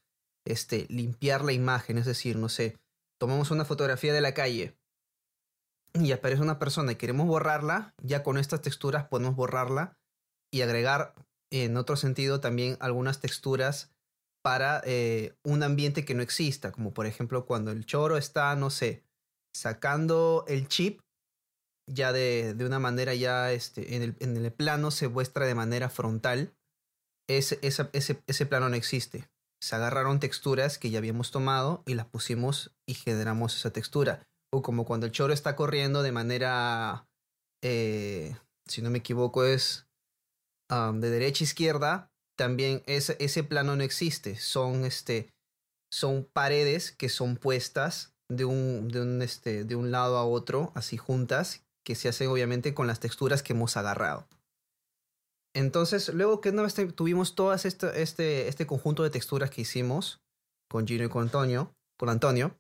este, 0.45 0.85
limpiar 0.89 1.43
la 1.43 1.53
imagen, 1.53 1.97
es 1.97 2.05
decir, 2.05 2.37
no 2.37 2.49
sé, 2.49 2.77
tomamos 3.19 3.51
una 3.51 3.65
fotografía 3.65 4.13
de 4.13 4.21
la 4.21 4.33
calle 4.33 4.75
y 5.94 6.12
aparece 6.12 6.41
una 6.41 6.60
persona 6.60 6.91
y 6.91 6.96
queremos 6.96 7.27
borrarla, 7.27 7.94
ya 8.01 8.24
con 8.24 8.38
estas 8.38 8.62
texturas 8.62 9.08
podemos 9.08 9.36
borrarla 9.36 9.98
y 10.51 10.62
agregar 10.62 11.13
en 11.51 11.77
otro 11.77 11.96
sentido 11.96 12.39
también 12.39 12.77
algunas 12.79 13.20
texturas 13.20 13.91
para 14.44 14.82
eh, 14.86 15.36
un 15.44 15.63
ambiente 15.63 16.06
que 16.06 16.13
no 16.13 16.22
exista, 16.22 16.72
como 16.72 16.94
por 16.94 17.06
ejemplo 17.06 17.46
cuando 17.46 17.72
el 17.72 17.86
choro 17.86 18.17
está, 18.17 18.56
no 18.56 18.70
sé, 18.70 19.03
sacando 19.56 20.46
el 20.48 20.67
chip 20.67 21.01
ya 21.89 22.12
de, 22.12 22.56
una 22.60 22.79
manera 22.79 23.13
ya 23.15 23.51
este, 23.51 23.96
en, 23.96 24.03
el, 24.03 24.15
en 24.20 24.38
el 24.38 24.51
plano 24.51 24.91
se 24.91 25.08
muestra 25.08 25.46
de 25.46 25.56
manera 25.56 25.89
frontal. 25.89 26.53
Ese, 27.29 27.60
ese, 27.62 27.89
ese, 28.27 28.46
plano 28.46 28.70
no 28.70 28.75
existe. 28.75 29.29
Se 29.62 29.75
agarraron 29.75 30.20
texturas 30.20 30.77
que 30.77 30.89
ya 30.89 31.00
habíamos 31.00 31.32
tomado 31.32 31.84
y 31.86 31.96
las 31.96 32.06
pusimos 32.06 32.75
y 32.86 32.94
generamos 32.94 33.56
esa 33.56 33.72
textura. 33.72 34.27
Como 34.61 34.85
cuando 34.85 35.05
el 35.05 35.11
choro 35.11 35.33
está 35.33 35.55
corriendo 35.55 36.03
de 36.03 36.11
manera, 36.11 37.07
eh, 37.63 38.35
si 38.67 38.81
no 38.81 38.89
me 38.89 38.99
equivoco, 38.99 39.43
es 39.43 39.87
de 40.69 41.09
derecha 41.09 41.43
a 41.43 41.47
izquierda, 41.47 42.11
también 42.37 42.83
ese, 42.85 43.43
plano 43.43 43.75
no 43.75 43.83
existe. 43.83 44.37
Son, 44.37 44.85
este, 44.85 45.33
son 45.91 46.27
paredes 46.31 46.91
que 46.91 47.09
son 47.09 47.37
puestas 47.37 48.13
este, 48.29 49.63
de 49.63 49.75
un 49.75 49.91
lado 49.91 50.17
a 50.17 50.25
otro, 50.25 50.71
así 50.75 50.97
juntas, 50.97 51.63
que 51.85 51.95
se 51.95 52.09
hacen 52.09 52.27
obviamente 52.27 52.73
con 52.73 52.87
las 52.87 52.99
texturas 52.99 53.43
que 53.43 53.53
hemos 53.53 53.77
agarrado. 53.77 54.27
Entonces, 55.55 56.09
luego 56.09 56.41
que 56.41 56.49
una 56.49 56.63
vez 56.63 56.75
tuvimos 56.95 57.33
todo 57.33 57.53
este, 57.53 58.01
este, 58.01 58.47
este 58.47 58.67
conjunto 58.67 59.03
de 59.03 59.09
texturas 59.09 59.49
que 59.49 59.61
hicimos 59.61 60.21
con 60.69 60.85
Gino 60.85 61.05
y 61.05 61.09
con 61.09 61.23
Antonio, 61.23 61.73
con 61.97 62.09
Antonio 62.09 62.55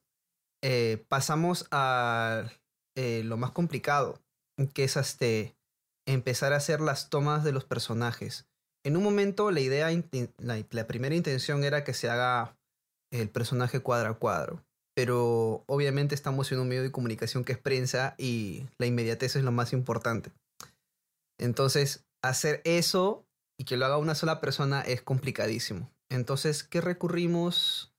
eh, 0.61 1.05
pasamos 1.07 1.67
a 1.71 2.49
eh, 2.95 3.23
lo 3.23 3.37
más 3.37 3.51
complicado, 3.51 4.21
que 4.73 4.83
es 4.83 4.97
este, 4.97 5.55
empezar 6.05 6.53
a 6.53 6.57
hacer 6.57 6.81
las 6.81 7.09
tomas 7.09 7.43
de 7.43 7.51
los 7.51 7.65
personajes. 7.65 8.47
En 8.83 8.97
un 8.97 9.03
momento 9.03 9.51
la 9.51 9.59
idea, 9.59 9.89
la, 10.37 10.87
primera 10.87 11.15
intención 11.15 11.63
era 11.63 11.83
que 11.83 11.93
se 11.93 12.09
haga 12.09 12.57
el 13.11 13.29
personaje 13.29 13.79
cuadro 13.81 14.09
a 14.09 14.17
cuadro 14.19 14.67
pero 14.97 15.63
obviamente 15.67 16.15
estamos 16.15 16.51
en 16.51 16.57
un 16.57 16.69
medio 16.69 16.81
de 16.81 16.91
comunicación 16.91 17.43
que 17.43 17.51
es 17.51 17.59
prensa 17.59 18.15
y 18.17 18.65
la 18.79 18.87
inmediatez 18.87 19.35
es 19.35 19.43
lo 19.43 19.51
más 19.51 19.71
importante. 19.71 20.31
Entonces, 21.37 22.03
hacer 22.23 22.63
eso 22.65 23.23
y 23.59 23.65
que 23.65 23.77
lo 23.77 23.85
haga 23.85 23.99
una 23.99 24.15
sola 24.15 24.41
persona 24.41 24.81
es 24.81 25.03
complicadísimo. 25.03 25.87
Entonces, 26.09 26.63
¿qué 26.63 26.81
recurrimos? 26.81 27.93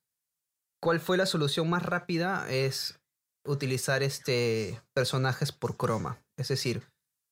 ¿Cuál 0.81 1.01
fue 1.01 1.17
la 1.17 1.27
solución 1.27 1.69
más 1.69 1.83
rápida? 1.83 2.49
Es 2.51 3.01
utilizar 3.45 4.03
este 4.03 4.81
personajes 4.95 5.53
por 5.53 5.77
croma. 5.77 6.23
Es 6.37 6.49
decir, 6.49 6.83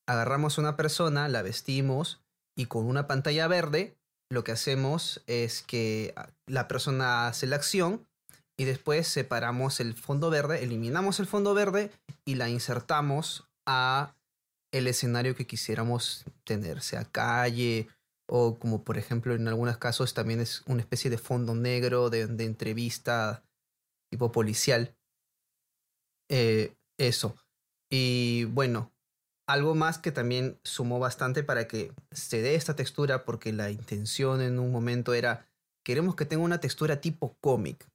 agarramos 0.07 0.57
una 0.57 0.75
persona, 0.75 1.27
la 1.29 1.41
vestimos 1.41 2.21
y 2.57 2.65
con 2.65 2.85
una 2.85 3.07
pantalla 3.07 3.47
verde 3.47 3.97
lo 4.29 4.43
que 4.43 4.51
hacemos 4.51 5.23
es 5.27 5.61
que 5.61 6.13
la 6.45 6.67
persona 6.67 7.27
hace 7.27 7.47
la 7.47 7.55
acción 7.55 8.05
y 8.59 8.65
después 8.65 9.07
separamos 9.07 9.79
el 9.79 9.93
fondo 9.93 10.29
verde, 10.29 10.63
eliminamos 10.63 11.19
el 11.19 11.27
fondo 11.27 11.53
verde 11.53 11.91
y 12.25 12.35
la 12.35 12.49
insertamos 12.49 13.47
a 13.65 14.15
el 14.73 14.87
escenario 14.87 15.35
que 15.35 15.47
quisiéramos 15.47 16.25
tener, 16.43 16.81
sea 16.81 17.05
calle 17.05 17.87
o 18.27 18.59
como 18.59 18.83
por 18.83 18.97
ejemplo 18.97 19.33
en 19.33 19.47
algunos 19.47 19.77
casos 19.77 20.13
también 20.13 20.39
es 20.41 20.63
una 20.67 20.81
especie 20.81 21.09
de 21.09 21.17
fondo 21.17 21.55
negro 21.55 22.09
de, 22.09 22.21
entrevista 22.43 23.43
tipo 24.11 24.31
policial. 24.31 24.95
Eh, 26.29 26.75
eso. 26.99 27.35
Y 27.89 28.45
bueno, 28.45 28.91
algo 29.47 29.75
más 29.75 29.97
que 29.97 30.11
también 30.11 30.59
sumó 30.63 30.99
bastante 30.99 31.43
para 31.43 31.67
que 31.67 31.93
se 32.11 32.41
dé 32.41 32.55
esta 32.55 32.75
textura 32.75 33.23
porque 33.23 33.53
la 33.53 33.71
intención 33.71 34.41
en 34.41 34.59
un 34.59 34.71
momento 34.71 35.13
era 35.13 35.47
queremos 35.85 36.15
que 36.15 36.25
tenga 36.25 36.43
una 36.43 36.59
textura 36.59 36.99
tipo 36.99 37.37
cómic 37.39 37.87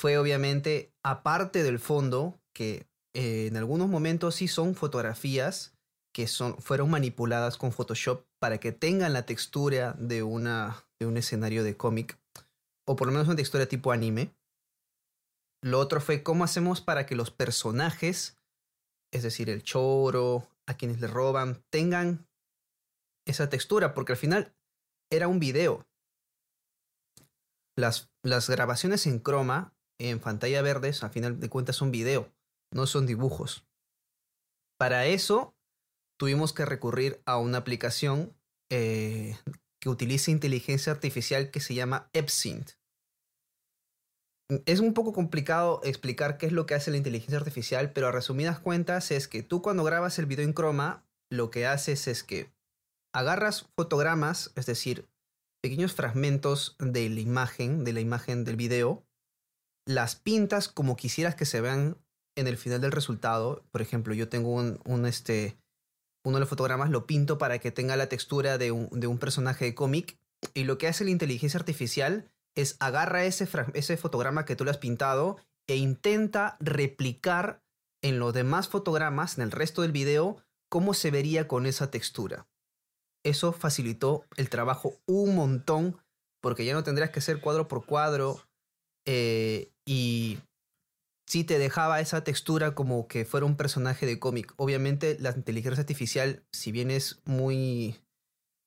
fue 0.00 0.16
obviamente, 0.16 0.94
aparte 1.02 1.62
del 1.62 1.78
fondo, 1.78 2.40
que 2.54 2.86
eh, 3.14 3.48
en 3.48 3.58
algunos 3.58 3.86
momentos 3.90 4.36
sí 4.36 4.48
son 4.48 4.74
fotografías 4.74 5.74
que 6.12 6.26
son, 6.26 6.60
fueron 6.60 6.90
manipuladas 6.90 7.56
con 7.56 7.72
Photoshop 7.72 8.24
para 8.38 8.58
que 8.58 8.72
tengan 8.72 9.12
la 9.12 9.26
textura 9.26 9.94
de, 9.98 10.22
una, 10.22 10.84
de 10.98 11.06
un 11.06 11.16
escenario 11.16 11.62
de 11.62 11.76
cómic, 11.76 12.18
o 12.86 12.96
por 12.96 13.06
lo 13.06 13.12
menos 13.12 13.28
una 13.28 13.36
textura 13.36 13.66
tipo 13.66 13.92
anime. 13.92 14.34
Lo 15.62 15.78
otro 15.78 16.00
fue 16.00 16.22
cómo 16.22 16.44
hacemos 16.44 16.80
para 16.80 17.06
que 17.06 17.14
los 17.14 17.30
personajes, 17.30 18.38
es 19.12 19.22
decir, 19.22 19.50
el 19.50 19.62
choro, 19.62 20.48
a 20.66 20.74
quienes 20.74 21.00
le 21.00 21.06
roban, 21.06 21.62
tengan 21.70 22.26
esa 23.26 23.48
textura, 23.48 23.94
porque 23.94 24.12
al 24.12 24.18
final 24.18 24.54
era 25.12 25.28
un 25.28 25.38
video. 25.38 25.86
Las, 27.76 28.10
las 28.22 28.48
grabaciones 28.48 29.06
en 29.06 29.18
croma 29.18 29.74
en 30.00 30.18
pantalla 30.18 30.62
verde, 30.62 30.94
a 31.02 31.08
final 31.10 31.38
de 31.38 31.48
cuentas 31.50 31.76
son 31.76 31.90
video, 31.90 32.32
no 32.72 32.86
son 32.86 33.06
dibujos. 33.06 33.64
Para 34.78 35.04
eso 35.06 35.54
tuvimos 36.20 36.52
que 36.52 36.66
recurrir 36.66 37.22
a 37.24 37.38
una 37.38 37.56
aplicación 37.56 38.36
eh, 38.70 39.38
que 39.80 39.88
utiliza 39.88 40.30
inteligencia 40.30 40.92
artificial 40.92 41.50
que 41.50 41.60
se 41.60 41.74
llama 41.74 42.10
EpSynth. 42.12 42.72
es 44.66 44.80
un 44.80 44.92
poco 44.92 45.14
complicado 45.14 45.80
explicar 45.82 46.36
qué 46.36 46.44
es 46.44 46.52
lo 46.52 46.66
que 46.66 46.74
hace 46.74 46.90
la 46.90 46.98
inteligencia 46.98 47.38
artificial, 47.38 47.92
pero 47.94 48.08
a 48.08 48.12
resumidas 48.12 48.60
cuentas 48.60 49.10
es 49.10 49.28
que 49.28 49.42
tú 49.42 49.62
cuando 49.62 49.82
grabas 49.82 50.18
el 50.18 50.26
video 50.26 50.44
en 50.44 50.52
croma, 50.52 51.06
lo 51.30 51.50
que 51.50 51.66
haces 51.66 52.06
es 52.06 52.22
que 52.22 52.52
agarras 53.14 53.70
fotogramas, 53.74 54.52
es 54.56 54.66
decir, 54.66 55.08
pequeños 55.62 55.94
fragmentos 55.94 56.76
de 56.78 57.08
la 57.08 57.20
imagen, 57.20 57.82
de 57.82 57.94
la 57.94 58.00
imagen 58.00 58.44
del 58.44 58.56
video, 58.56 59.06
las 59.86 60.16
pintas 60.16 60.68
como 60.68 60.96
quisieras 60.96 61.34
que 61.34 61.46
se 61.46 61.62
vean 61.62 61.96
en 62.36 62.46
el 62.46 62.58
final 62.58 62.82
del 62.82 62.92
resultado. 62.92 63.64
Por 63.70 63.80
ejemplo, 63.80 64.12
yo 64.12 64.28
tengo 64.28 64.52
un, 64.52 65.06
este, 65.06 65.59
uno 66.24 66.36
de 66.36 66.40
los 66.40 66.48
fotogramas, 66.48 66.90
lo 66.90 67.06
pinto 67.06 67.38
para 67.38 67.58
que 67.58 67.70
tenga 67.70 67.96
la 67.96 68.08
textura 68.08 68.58
de 68.58 68.72
un, 68.72 68.88
de 68.90 69.06
un 69.06 69.18
personaje 69.18 69.64
de 69.64 69.74
cómic. 69.74 70.18
Y 70.54 70.64
lo 70.64 70.78
que 70.78 70.88
hace 70.88 71.04
la 71.04 71.10
inteligencia 71.10 71.58
artificial 71.58 72.30
es 72.54 72.76
agarra 72.80 73.24
ese, 73.24 73.48
ese 73.74 73.96
fotograma 73.96 74.44
que 74.44 74.56
tú 74.56 74.64
le 74.64 74.70
has 74.70 74.78
pintado 74.78 75.36
e 75.68 75.76
intenta 75.76 76.56
replicar 76.60 77.62
en 78.02 78.18
los 78.18 78.32
demás 78.32 78.68
fotogramas, 78.68 79.38
en 79.38 79.44
el 79.44 79.50
resto 79.50 79.82
del 79.82 79.92
video, 79.92 80.42
cómo 80.68 80.94
se 80.94 81.10
vería 81.10 81.46
con 81.46 81.66
esa 81.66 81.90
textura. 81.90 82.48
Eso 83.24 83.52
facilitó 83.52 84.24
el 84.36 84.48
trabajo 84.48 84.94
un 85.06 85.34
montón 85.34 86.00
porque 86.40 86.64
ya 86.64 86.72
no 86.72 86.82
tendrías 86.82 87.10
que 87.10 87.18
hacer 87.18 87.40
cuadro 87.40 87.68
por 87.68 87.84
cuadro 87.84 88.40
eh, 89.06 89.72
y 89.84 90.38
sí 91.30 91.44
te 91.44 91.60
dejaba 91.60 92.00
esa 92.00 92.24
textura 92.24 92.74
como 92.74 93.06
que 93.06 93.24
fuera 93.24 93.46
un 93.46 93.56
personaje 93.56 94.04
de 94.04 94.18
cómic. 94.18 94.52
Obviamente 94.56 95.16
la 95.20 95.30
inteligencia 95.30 95.80
artificial, 95.80 96.42
si 96.50 96.72
bien 96.72 96.90
es 96.90 97.20
muy, 97.24 98.00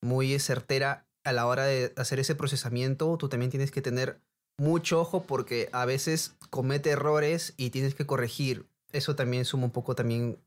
muy 0.01 0.39
certera 0.39 1.05
a 1.25 1.33
la 1.33 1.45
hora 1.45 1.65
de 1.65 1.91
hacer 1.97 2.21
ese 2.21 2.35
procesamiento, 2.35 3.17
tú 3.17 3.27
también 3.27 3.51
tienes 3.51 3.69
que 3.69 3.81
tener 3.81 4.21
mucho 4.57 5.01
ojo 5.01 5.23
porque 5.23 5.67
a 5.73 5.83
veces 5.83 6.37
comete 6.51 6.91
errores 6.91 7.53
y 7.57 7.71
tienes 7.71 7.95
que 7.95 8.05
corregir. 8.05 8.65
Eso 8.93 9.13
también 9.13 9.43
suma 9.43 9.65
un 9.65 9.71
poco 9.71 9.93
también 9.93 10.39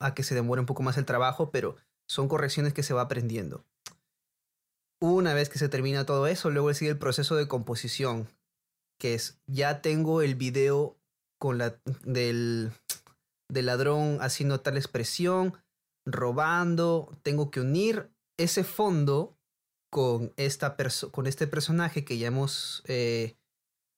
a 0.00 0.12
que 0.12 0.22
se 0.22 0.34
demore 0.34 0.60
un 0.60 0.66
poco 0.66 0.82
más 0.82 0.98
el 0.98 1.06
trabajo, 1.06 1.50
pero 1.50 1.76
son 2.06 2.28
correcciones 2.28 2.74
que 2.74 2.82
se 2.82 2.92
va 2.92 3.00
aprendiendo. 3.00 3.64
Una 5.00 5.32
vez 5.32 5.48
que 5.48 5.58
se 5.58 5.70
termina 5.70 6.04
todo 6.04 6.26
eso, 6.26 6.50
luego 6.50 6.74
sigue 6.74 6.90
el 6.90 6.98
proceso 6.98 7.36
de 7.36 7.48
composición, 7.48 8.28
que 8.98 9.14
es 9.14 9.40
ya 9.46 9.80
tengo 9.80 10.20
el 10.20 10.34
video 10.34 10.98
con 11.38 11.58
la, 11.58 11.80
del, 12.04 12.72
del 13.50 13.66
ladrón 13.66 14.18
haciendo 14.20 14.60
tal 14.60 14.76
expresión, 14.76 15.54
robando, 16.06 17.10
tengo 17.22 17.50
que 17.50 17.60
unir 17.60 18.10
ese 18.38 18.64
fondo 18.64 19.36
con, 19.90 20.32
esta 20.36 20.76
con 21.12 21.26
este 21.26 21.46
personaje 21.46 22.04
que 22.04 22.18
ya 22.18 22.26
hemos 22.26 22.82
eh, 22.86 23.36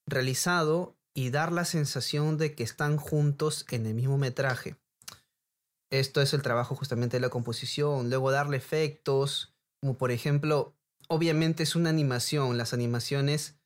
realizado 0.07 0.97
y 1.15 1.31
dar 1.31 1.53
la 1.53 1.65
sensación 1.65 2.37
de 2.37 2.55
que 2.55 2.63
están 2.63 2.99
juntos 2.99 3.65
en 3.71 3.87
el 3.87 3.95
mismo 3.95 4.19
metraje. 4.19 4.77
Esto 5.91 6.21
es 6.21 6.35
el 6.35 6.43
trabajo 6.43 6.75
justamente 6.75 7.17
de 7.17 7.23
la 7.23 7.31
composición, 7.31 8.11
luego 8.11 8.31
darle 8.31 8.59
efectos, 8.59 9.55
como 9.81 9.97
por 9.97 10.11
ejemplo, 10.11 10.75
obviamente 11.09 11.63
es 11.63 11.77
una 11.77 11.91
animación, 11.91 12.59
las 12.59 12.75
animaciones 12.75 13.57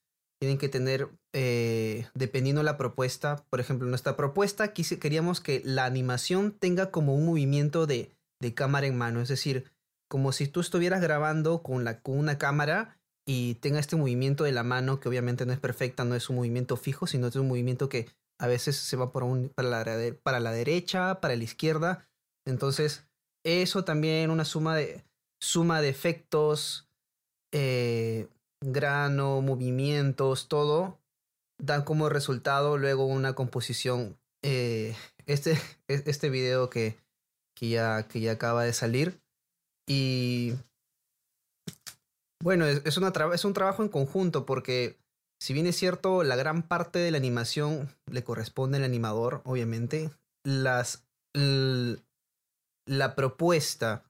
tienen 0.41 0.59
que 0.59 0.69
tener, 0.69 1.11
eh, 1.33 2.07
dependiendo 2.15 2.63
la 2.63 2.77
propuesta, 2.77 3.45
por 3.51 3.61
ejemplo, 3.61 3.89
nuestra 3.89 4.17
propuesta 4.17 4.73
queríamos 4.73 5.41
que 5.41 5.63
la 5.65 5.85
animación 5.85 6.53
tenga 6.53 6.91
como 6.91 7.15
un 7.15 7.27
movimiento 7.27 7.87
de, 7.87 8.11
de 8.41 8.55
cámara 8.55 8.87
en 8.87 8.99
mano, 8.99 9.21
es 9.21 9.29
decir, 9.29 9.71
como 10.11 10.33
si 10.33 10.49
tú 10.49 10.61
estuvieras 10.61 11.01
grabando 11.01 11.63
con, 11.63 11.87
una 12.05 12.39
cámara 12.39 12.99
y 13.25 13.55
tenga 13.57 13.79
este 13.79 13.95
movimiento 13.95 14.43
de 14.43 14.51
la 14.51 14.65
mano, 14.65 14.99
que 14.99 15.09
obviamente 15.09 15.47
no 15.47 15.53
es 15.53 15.61
perfecta, 15.61 16.05
no 16.05 16.17
es 16.17 16.29
un 16.29 16.37
movimiento 16.37 16.77
fijo, 16.77 17.07
sino 17.07 17.29
es 17.29 17.37
un 17.37 17.47
movimiento 17.47 17.89
que 17.89 18.09
a 18.41 18.49
veces 18.49 18.77
se 18.77 18.97
va 18.97 19.13
para 19.13 20.41
la 20.41 20.53
derecha, 20.53 21.21
para 21.21 21.37
la 21.37 21.45
izquierda. 21.45 22.09
Entonces, 22.45 23.07
eso 23.45 23.85
también, 23.85 24.31
una 24.31 24.45
suma 24.45 24.75
de, 24.75 25.05
suma 25.41 25.81
de 25.81 25.91
efectos, 25.91 26.89
eh, 27.53 28.27
grano, 28.61 29.41
movimientos, 29.43 30.49
todo, 30.49 30.99
dan 31.61 31.85
como 31.85 32.09
resultado 32.09 32.79
luego 32.79 33.07
una 33.07 33.35
composición. 33.35 34.19
Eh, 34.43 34.97
este, 35.27 35.59
este 35.89 36.31
video 36.31 36.71
que, 36.71 36.97
que, 37.55 37.69
ya, 37.69 38.07
que 38.09 38.21
ya 38.21 38.33
acaba 38.33 38.65
de 38.65 38.73
salir. 38.73 39.21
Y 39.89 40.55
bueno, 42.43 42.67
es, 42.67 42.97
una 42.97 43.13
es 43.35 43.45
un 43.45 43.53
trabajo 43.53 43.83
en 43.83 43.89
conjunto 43.89 44.47
porque 44.47 44.99
si 45.41 45.55
bien 45.55 45.67
es 45.67 45.77
cierto, 45.77 46.23
la 46.23 46.37
gran 46.37 46.63
parte 46.63 46.99
de 46.99 47.11
la 47.11 47.17
animación 47.17 47.89
le 48.11 48.23
corresponde 48.23 48.77
al 48.77 48.85
animador, 48.85 49.41
obviamente, 49.45 50.11
las, 50.45 51.07
la 51.35 53.15
propuesta, 53.15 54.05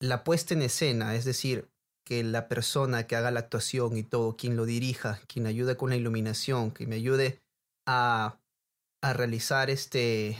la 0.00 0.22
puesta 0.22 0.52
en 0.52 0.62
escena, 0.62 1.14
es 1.14 1.24
decir, 1.24 1.70
que 2.04 2.22
la 2.22 2.48
persona 2.48 3.06
que 3.06 3.16
haga 3.16 3.30
la 3.30 3.40
actuación 3.40 3.96
y 3.96 4.02
todo, 4.02 4.36
quien 4.36 4.56
lo 4.56 4.66
dirija, 4.66 5.20
quien 5.26 5.46
ayude 5.46 5.76
con 5.76 5.90
la 5.90 5.96
iluminación, 5.96 6.70
que 6.70 6.86
me 6.86 6.96
ayude 6.96 7.40
a, 7.86 8.38
a 9.02 9.12
realizar 9.12 9.70
este 9.70 10.36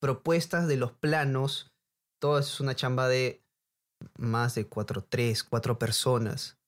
propuestas 0.00 0.68
de 0.68 0.76
los 0.76 0.92
planos, 0.92 1.72
todo 2.20 2.38
eso 2.38 2.52
es 2.52 2.60
una 2.60 2.76
chamba 2.76 3.08
de 3.08 3.42
más 4.18 4.54
de 4.54 4.66
cuatro, 4.66 5.02
tres, 5.02 5.42
cuatro 5.42 5.78
personas, 5.78 6.58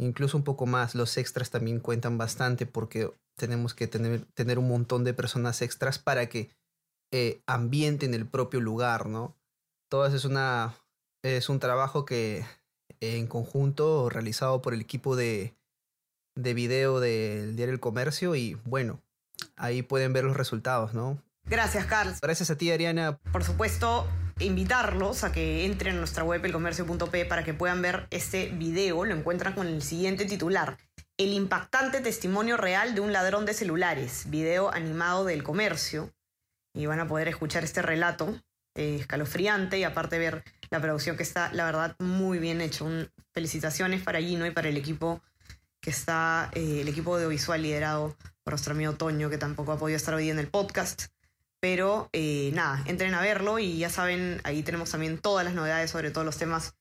incluso 0.00 0.36
un 0.36 0.44
poco 0.44 0.66
más. 0.66 0.94
Los 0.94 1.16
extras 1.16 1.50
también 1.50 1.80
cuentan 1.80 2.18
bastante 2.18 2.66
porque 2.66 3.12
tenemos 3.36 3.74
que 3.74 3.88
tener, 3.88 4.24
tener 4.34 4.58
un 4.58 4.68
montón 4.68 5.04
de 5.04 5.14
personas 5.14 5.62
extras 5.62 5.98
para 5.98 6.28
que 6.28 6.50
eh, 7.12 7.42
ambienten 7.46 8.14
el 8.14 8.26
propio 8.26 8.60
lugar, 8.60 9.06
¿no? 9.06 9.36
Todo 9.90 10.06
eso 10.06 10.16
es 10.16 10.24
una 10.24 10.76
es 11.24 11.48
un 11.48 11.58
trabajo 11.58 12.04
que 12.04 12.44
en 13.00 13.26
conjunto 13.26 14.08
realizado 14.08 14.62
por 14.62 14.74
el 14.74 14.80
equipo 14.80 15.16
de, 15.16 15.54
de 16.34 16.54
video 16.54 17.00
del 17.00 17.56
diario 17.56 17.74
El 17.74 17.80
Comercio 17.80 18.34
y 18.34 18.54
bueno, 18.64 19.00
ahí 19.56 19.82
pueden 19.82 20.12
ver 20.12 20.24
los 20.24 20.36
resultados, 20.36 20.94
¿no? 20.94 21.22
Gracias, 21.44 21.86
Carlos. 21.86 22.20
Gracias 22.20 22.50
a 22.50 22.56
ti, 22.56 22.70
Ariana. 22.70 23.18
Por 23.32 23.42
supuesto, 23.42 24.06
invitarlos 24.38 25.24
a 25.24 25.32
que 25.32 25.64
entren 25.64 25.96
a 25.96 25.98
nuestra 25.98 26.22
web 26.22 26.44
elcomercio.p 26.44 27.24
para 27.24 27.44
que 27.44 27.54
puedan 27.54 27.80
ver 27.80 28.06
este 28.10 28.48
video. 28.48 29.04
Lo 29.04 29.14
encuentran 29.14 29.54
con 29.54 29.66
el 29.66 29.82
siguiente 29.82 30.26
titular. 30.26 30.76
El 31.16 31.32
impactante 31.32 32.00
testimonio 32.00 32.56
real 32.56 32.94
de 32.94 33.00
un 33.00 33.12
ladrón 33.12 33.46
de 33.46 33.54
celulares. 33.54 34.28
Video 34.28 34.72
animado 34.72 35.24
del 35.24 35.42
comercio. 35.42 36.12
Y 36.74 36.86
van 36.86 37.00
a 37.00 37.08
poder 37.08 37.28
escuchar 37.28 37.64
este 37.64 37.80
relato 37.80 38.38
eh, 38.76 38.96
escalofriante 39.00 39.78
y 39.78 39.84
aparte 39.84 40.18
ver 40.18 40.44
la 40.70 40.80
producción 40.80 41.16
que 41.16 41.22
está, 41.22 41.52
la 41.52 41.64
verdad, 41.64 41.96
muy 41.98 42.38
bien 42.38 42.60
hecho. 42.60 42.88
felicitaciones 43.32 44.02
para 44.02 44.20
Gino 44.20 44.46
y 44.46 44.50
para 44.50 44.68
el 44.68 44.76
equipo 44.76 45.22
que 45.80 45.90
está, 45.90 46.50
eh, 46.54 46.80
el 46.80 46.88
equipo 46.88 47.14
audiovisual 47.14 47.62
liderado 47.62 48.16
por 48.42 48.52
nuestro 48.52 48.74
amigo 48.74 48.94
Toño, 48.94 49.30
que 49.30 49.38
tampoco 49.38 49.72
ha 49.72 49.78
podido 49.78 49.96
estar 49.96 50.14
hoy 50.14 50.30
en 50.30 50.38
el 50.38 50.48
podcast. 50.48 51.06
Pero 51.60 52.08
eh, 52.12 52.50
nada, 52.54 52.82
entren 52.86 53.14
a 53.14 53.20
verlo 53.20 53.58
y 53.58 53.78
ya 53.78 53.90
saben, 53.90 54.40
ahí 54.44 54.62
tenemos 54.62 54.90
también 54.90 55.18
todas 55.18 55.44
las 55.44 55.54
novedades 55.54 55.90
sobre 55.90 56.10
todos 56.10 56.24
los 56.24 56.36
temas 56.36 56.74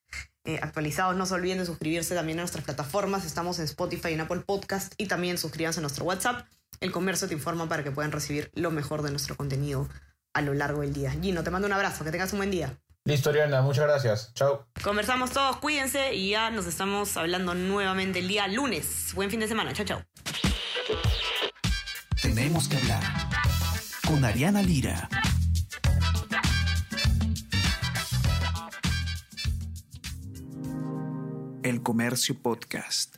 eh, 0.44 0.60
actualizados. 0.62 1.16
No 1.16 1.26
se 1.26 1.34
olviden 1.34 1.58
de 1.60 1.66
suscribirse 1.66 2.14
también 2.16 2.40
a 2.40 2.44
nuestras 2.44 2.64
plataformas. 2.64 3.26
Estamos 3.26 3.58
en 3.60 3.66
Spotify 3.66 4.10
y 4.10 4.14
en 4.14 4.22
Apple 4.22 4.42
Podcast 4.42 4.94
y 4.98 5.08
también 5.08 5.38
suscríbanse 5.38 5.80
a 5.80 5.82
nuestro 5.82 6.06
WhatsApp. 6.06 6.46
El 6.80 6.92
comercio 6.92 7.28
te 7.28 7.34
informa 7.34 7.68
para 7.68 7.84
que 7.84 7.92
puedan 7.92 8.12
recibir 8.12 8.52
lo 8.54 8.70
mejor 8.70 9.02
de 9.02 9.10
nuestro 9.10 9.36
contenido 9.36 9.90
a 10.34 10.42
lo 10.42 10.54
largo 10.54 10.82
del 10.82 10.94
día. 10.94 11.12
Gino, 11.12 11.44
te 11.44 11.50
mando 11.50 11.66
un 11.66 11.74
abrazo, 11.74 12.04
que 12.04 12.12
tengas 12.12 12.32
un 12.34 12.40
buen 12.40 12.52
día. 12.52 12.78
Listo, 13.08 13.30
Ariana, 13.30 13.62
muchas 13.62 13.86
gracias. 13.86 14.34
Chao. 14.34 14.68
Conversamos 14.84 15.32
todos, 15.32 15.56
cuídense 15.58 16.14
y 16.14 16.32
ya 16.32 16.52
nos 16.52 16.66
estamos 16.66 17.16
hablando 17.16 17.56
nuevamente 17.56 18.20
el 18.20 18.28
día 18.28 18.50
lunes. 18.50 19.14
Buen 19.16 19.32
fin 19.32 19.40
de 19.40 19.48
semana, 19.48 19.72
chao, 19.72 19.86
chao. 19.86 20.04
Tenemos 22.22 22.68
que 22.68 22.76
hablar 22.76 23.02
con 24.06 24.26
Ariana 24.26 24.62
Lira. 24.62 25.08
El 31.64 31.82
Comercio 31.82 32.36
Podcast. 32.42 33.16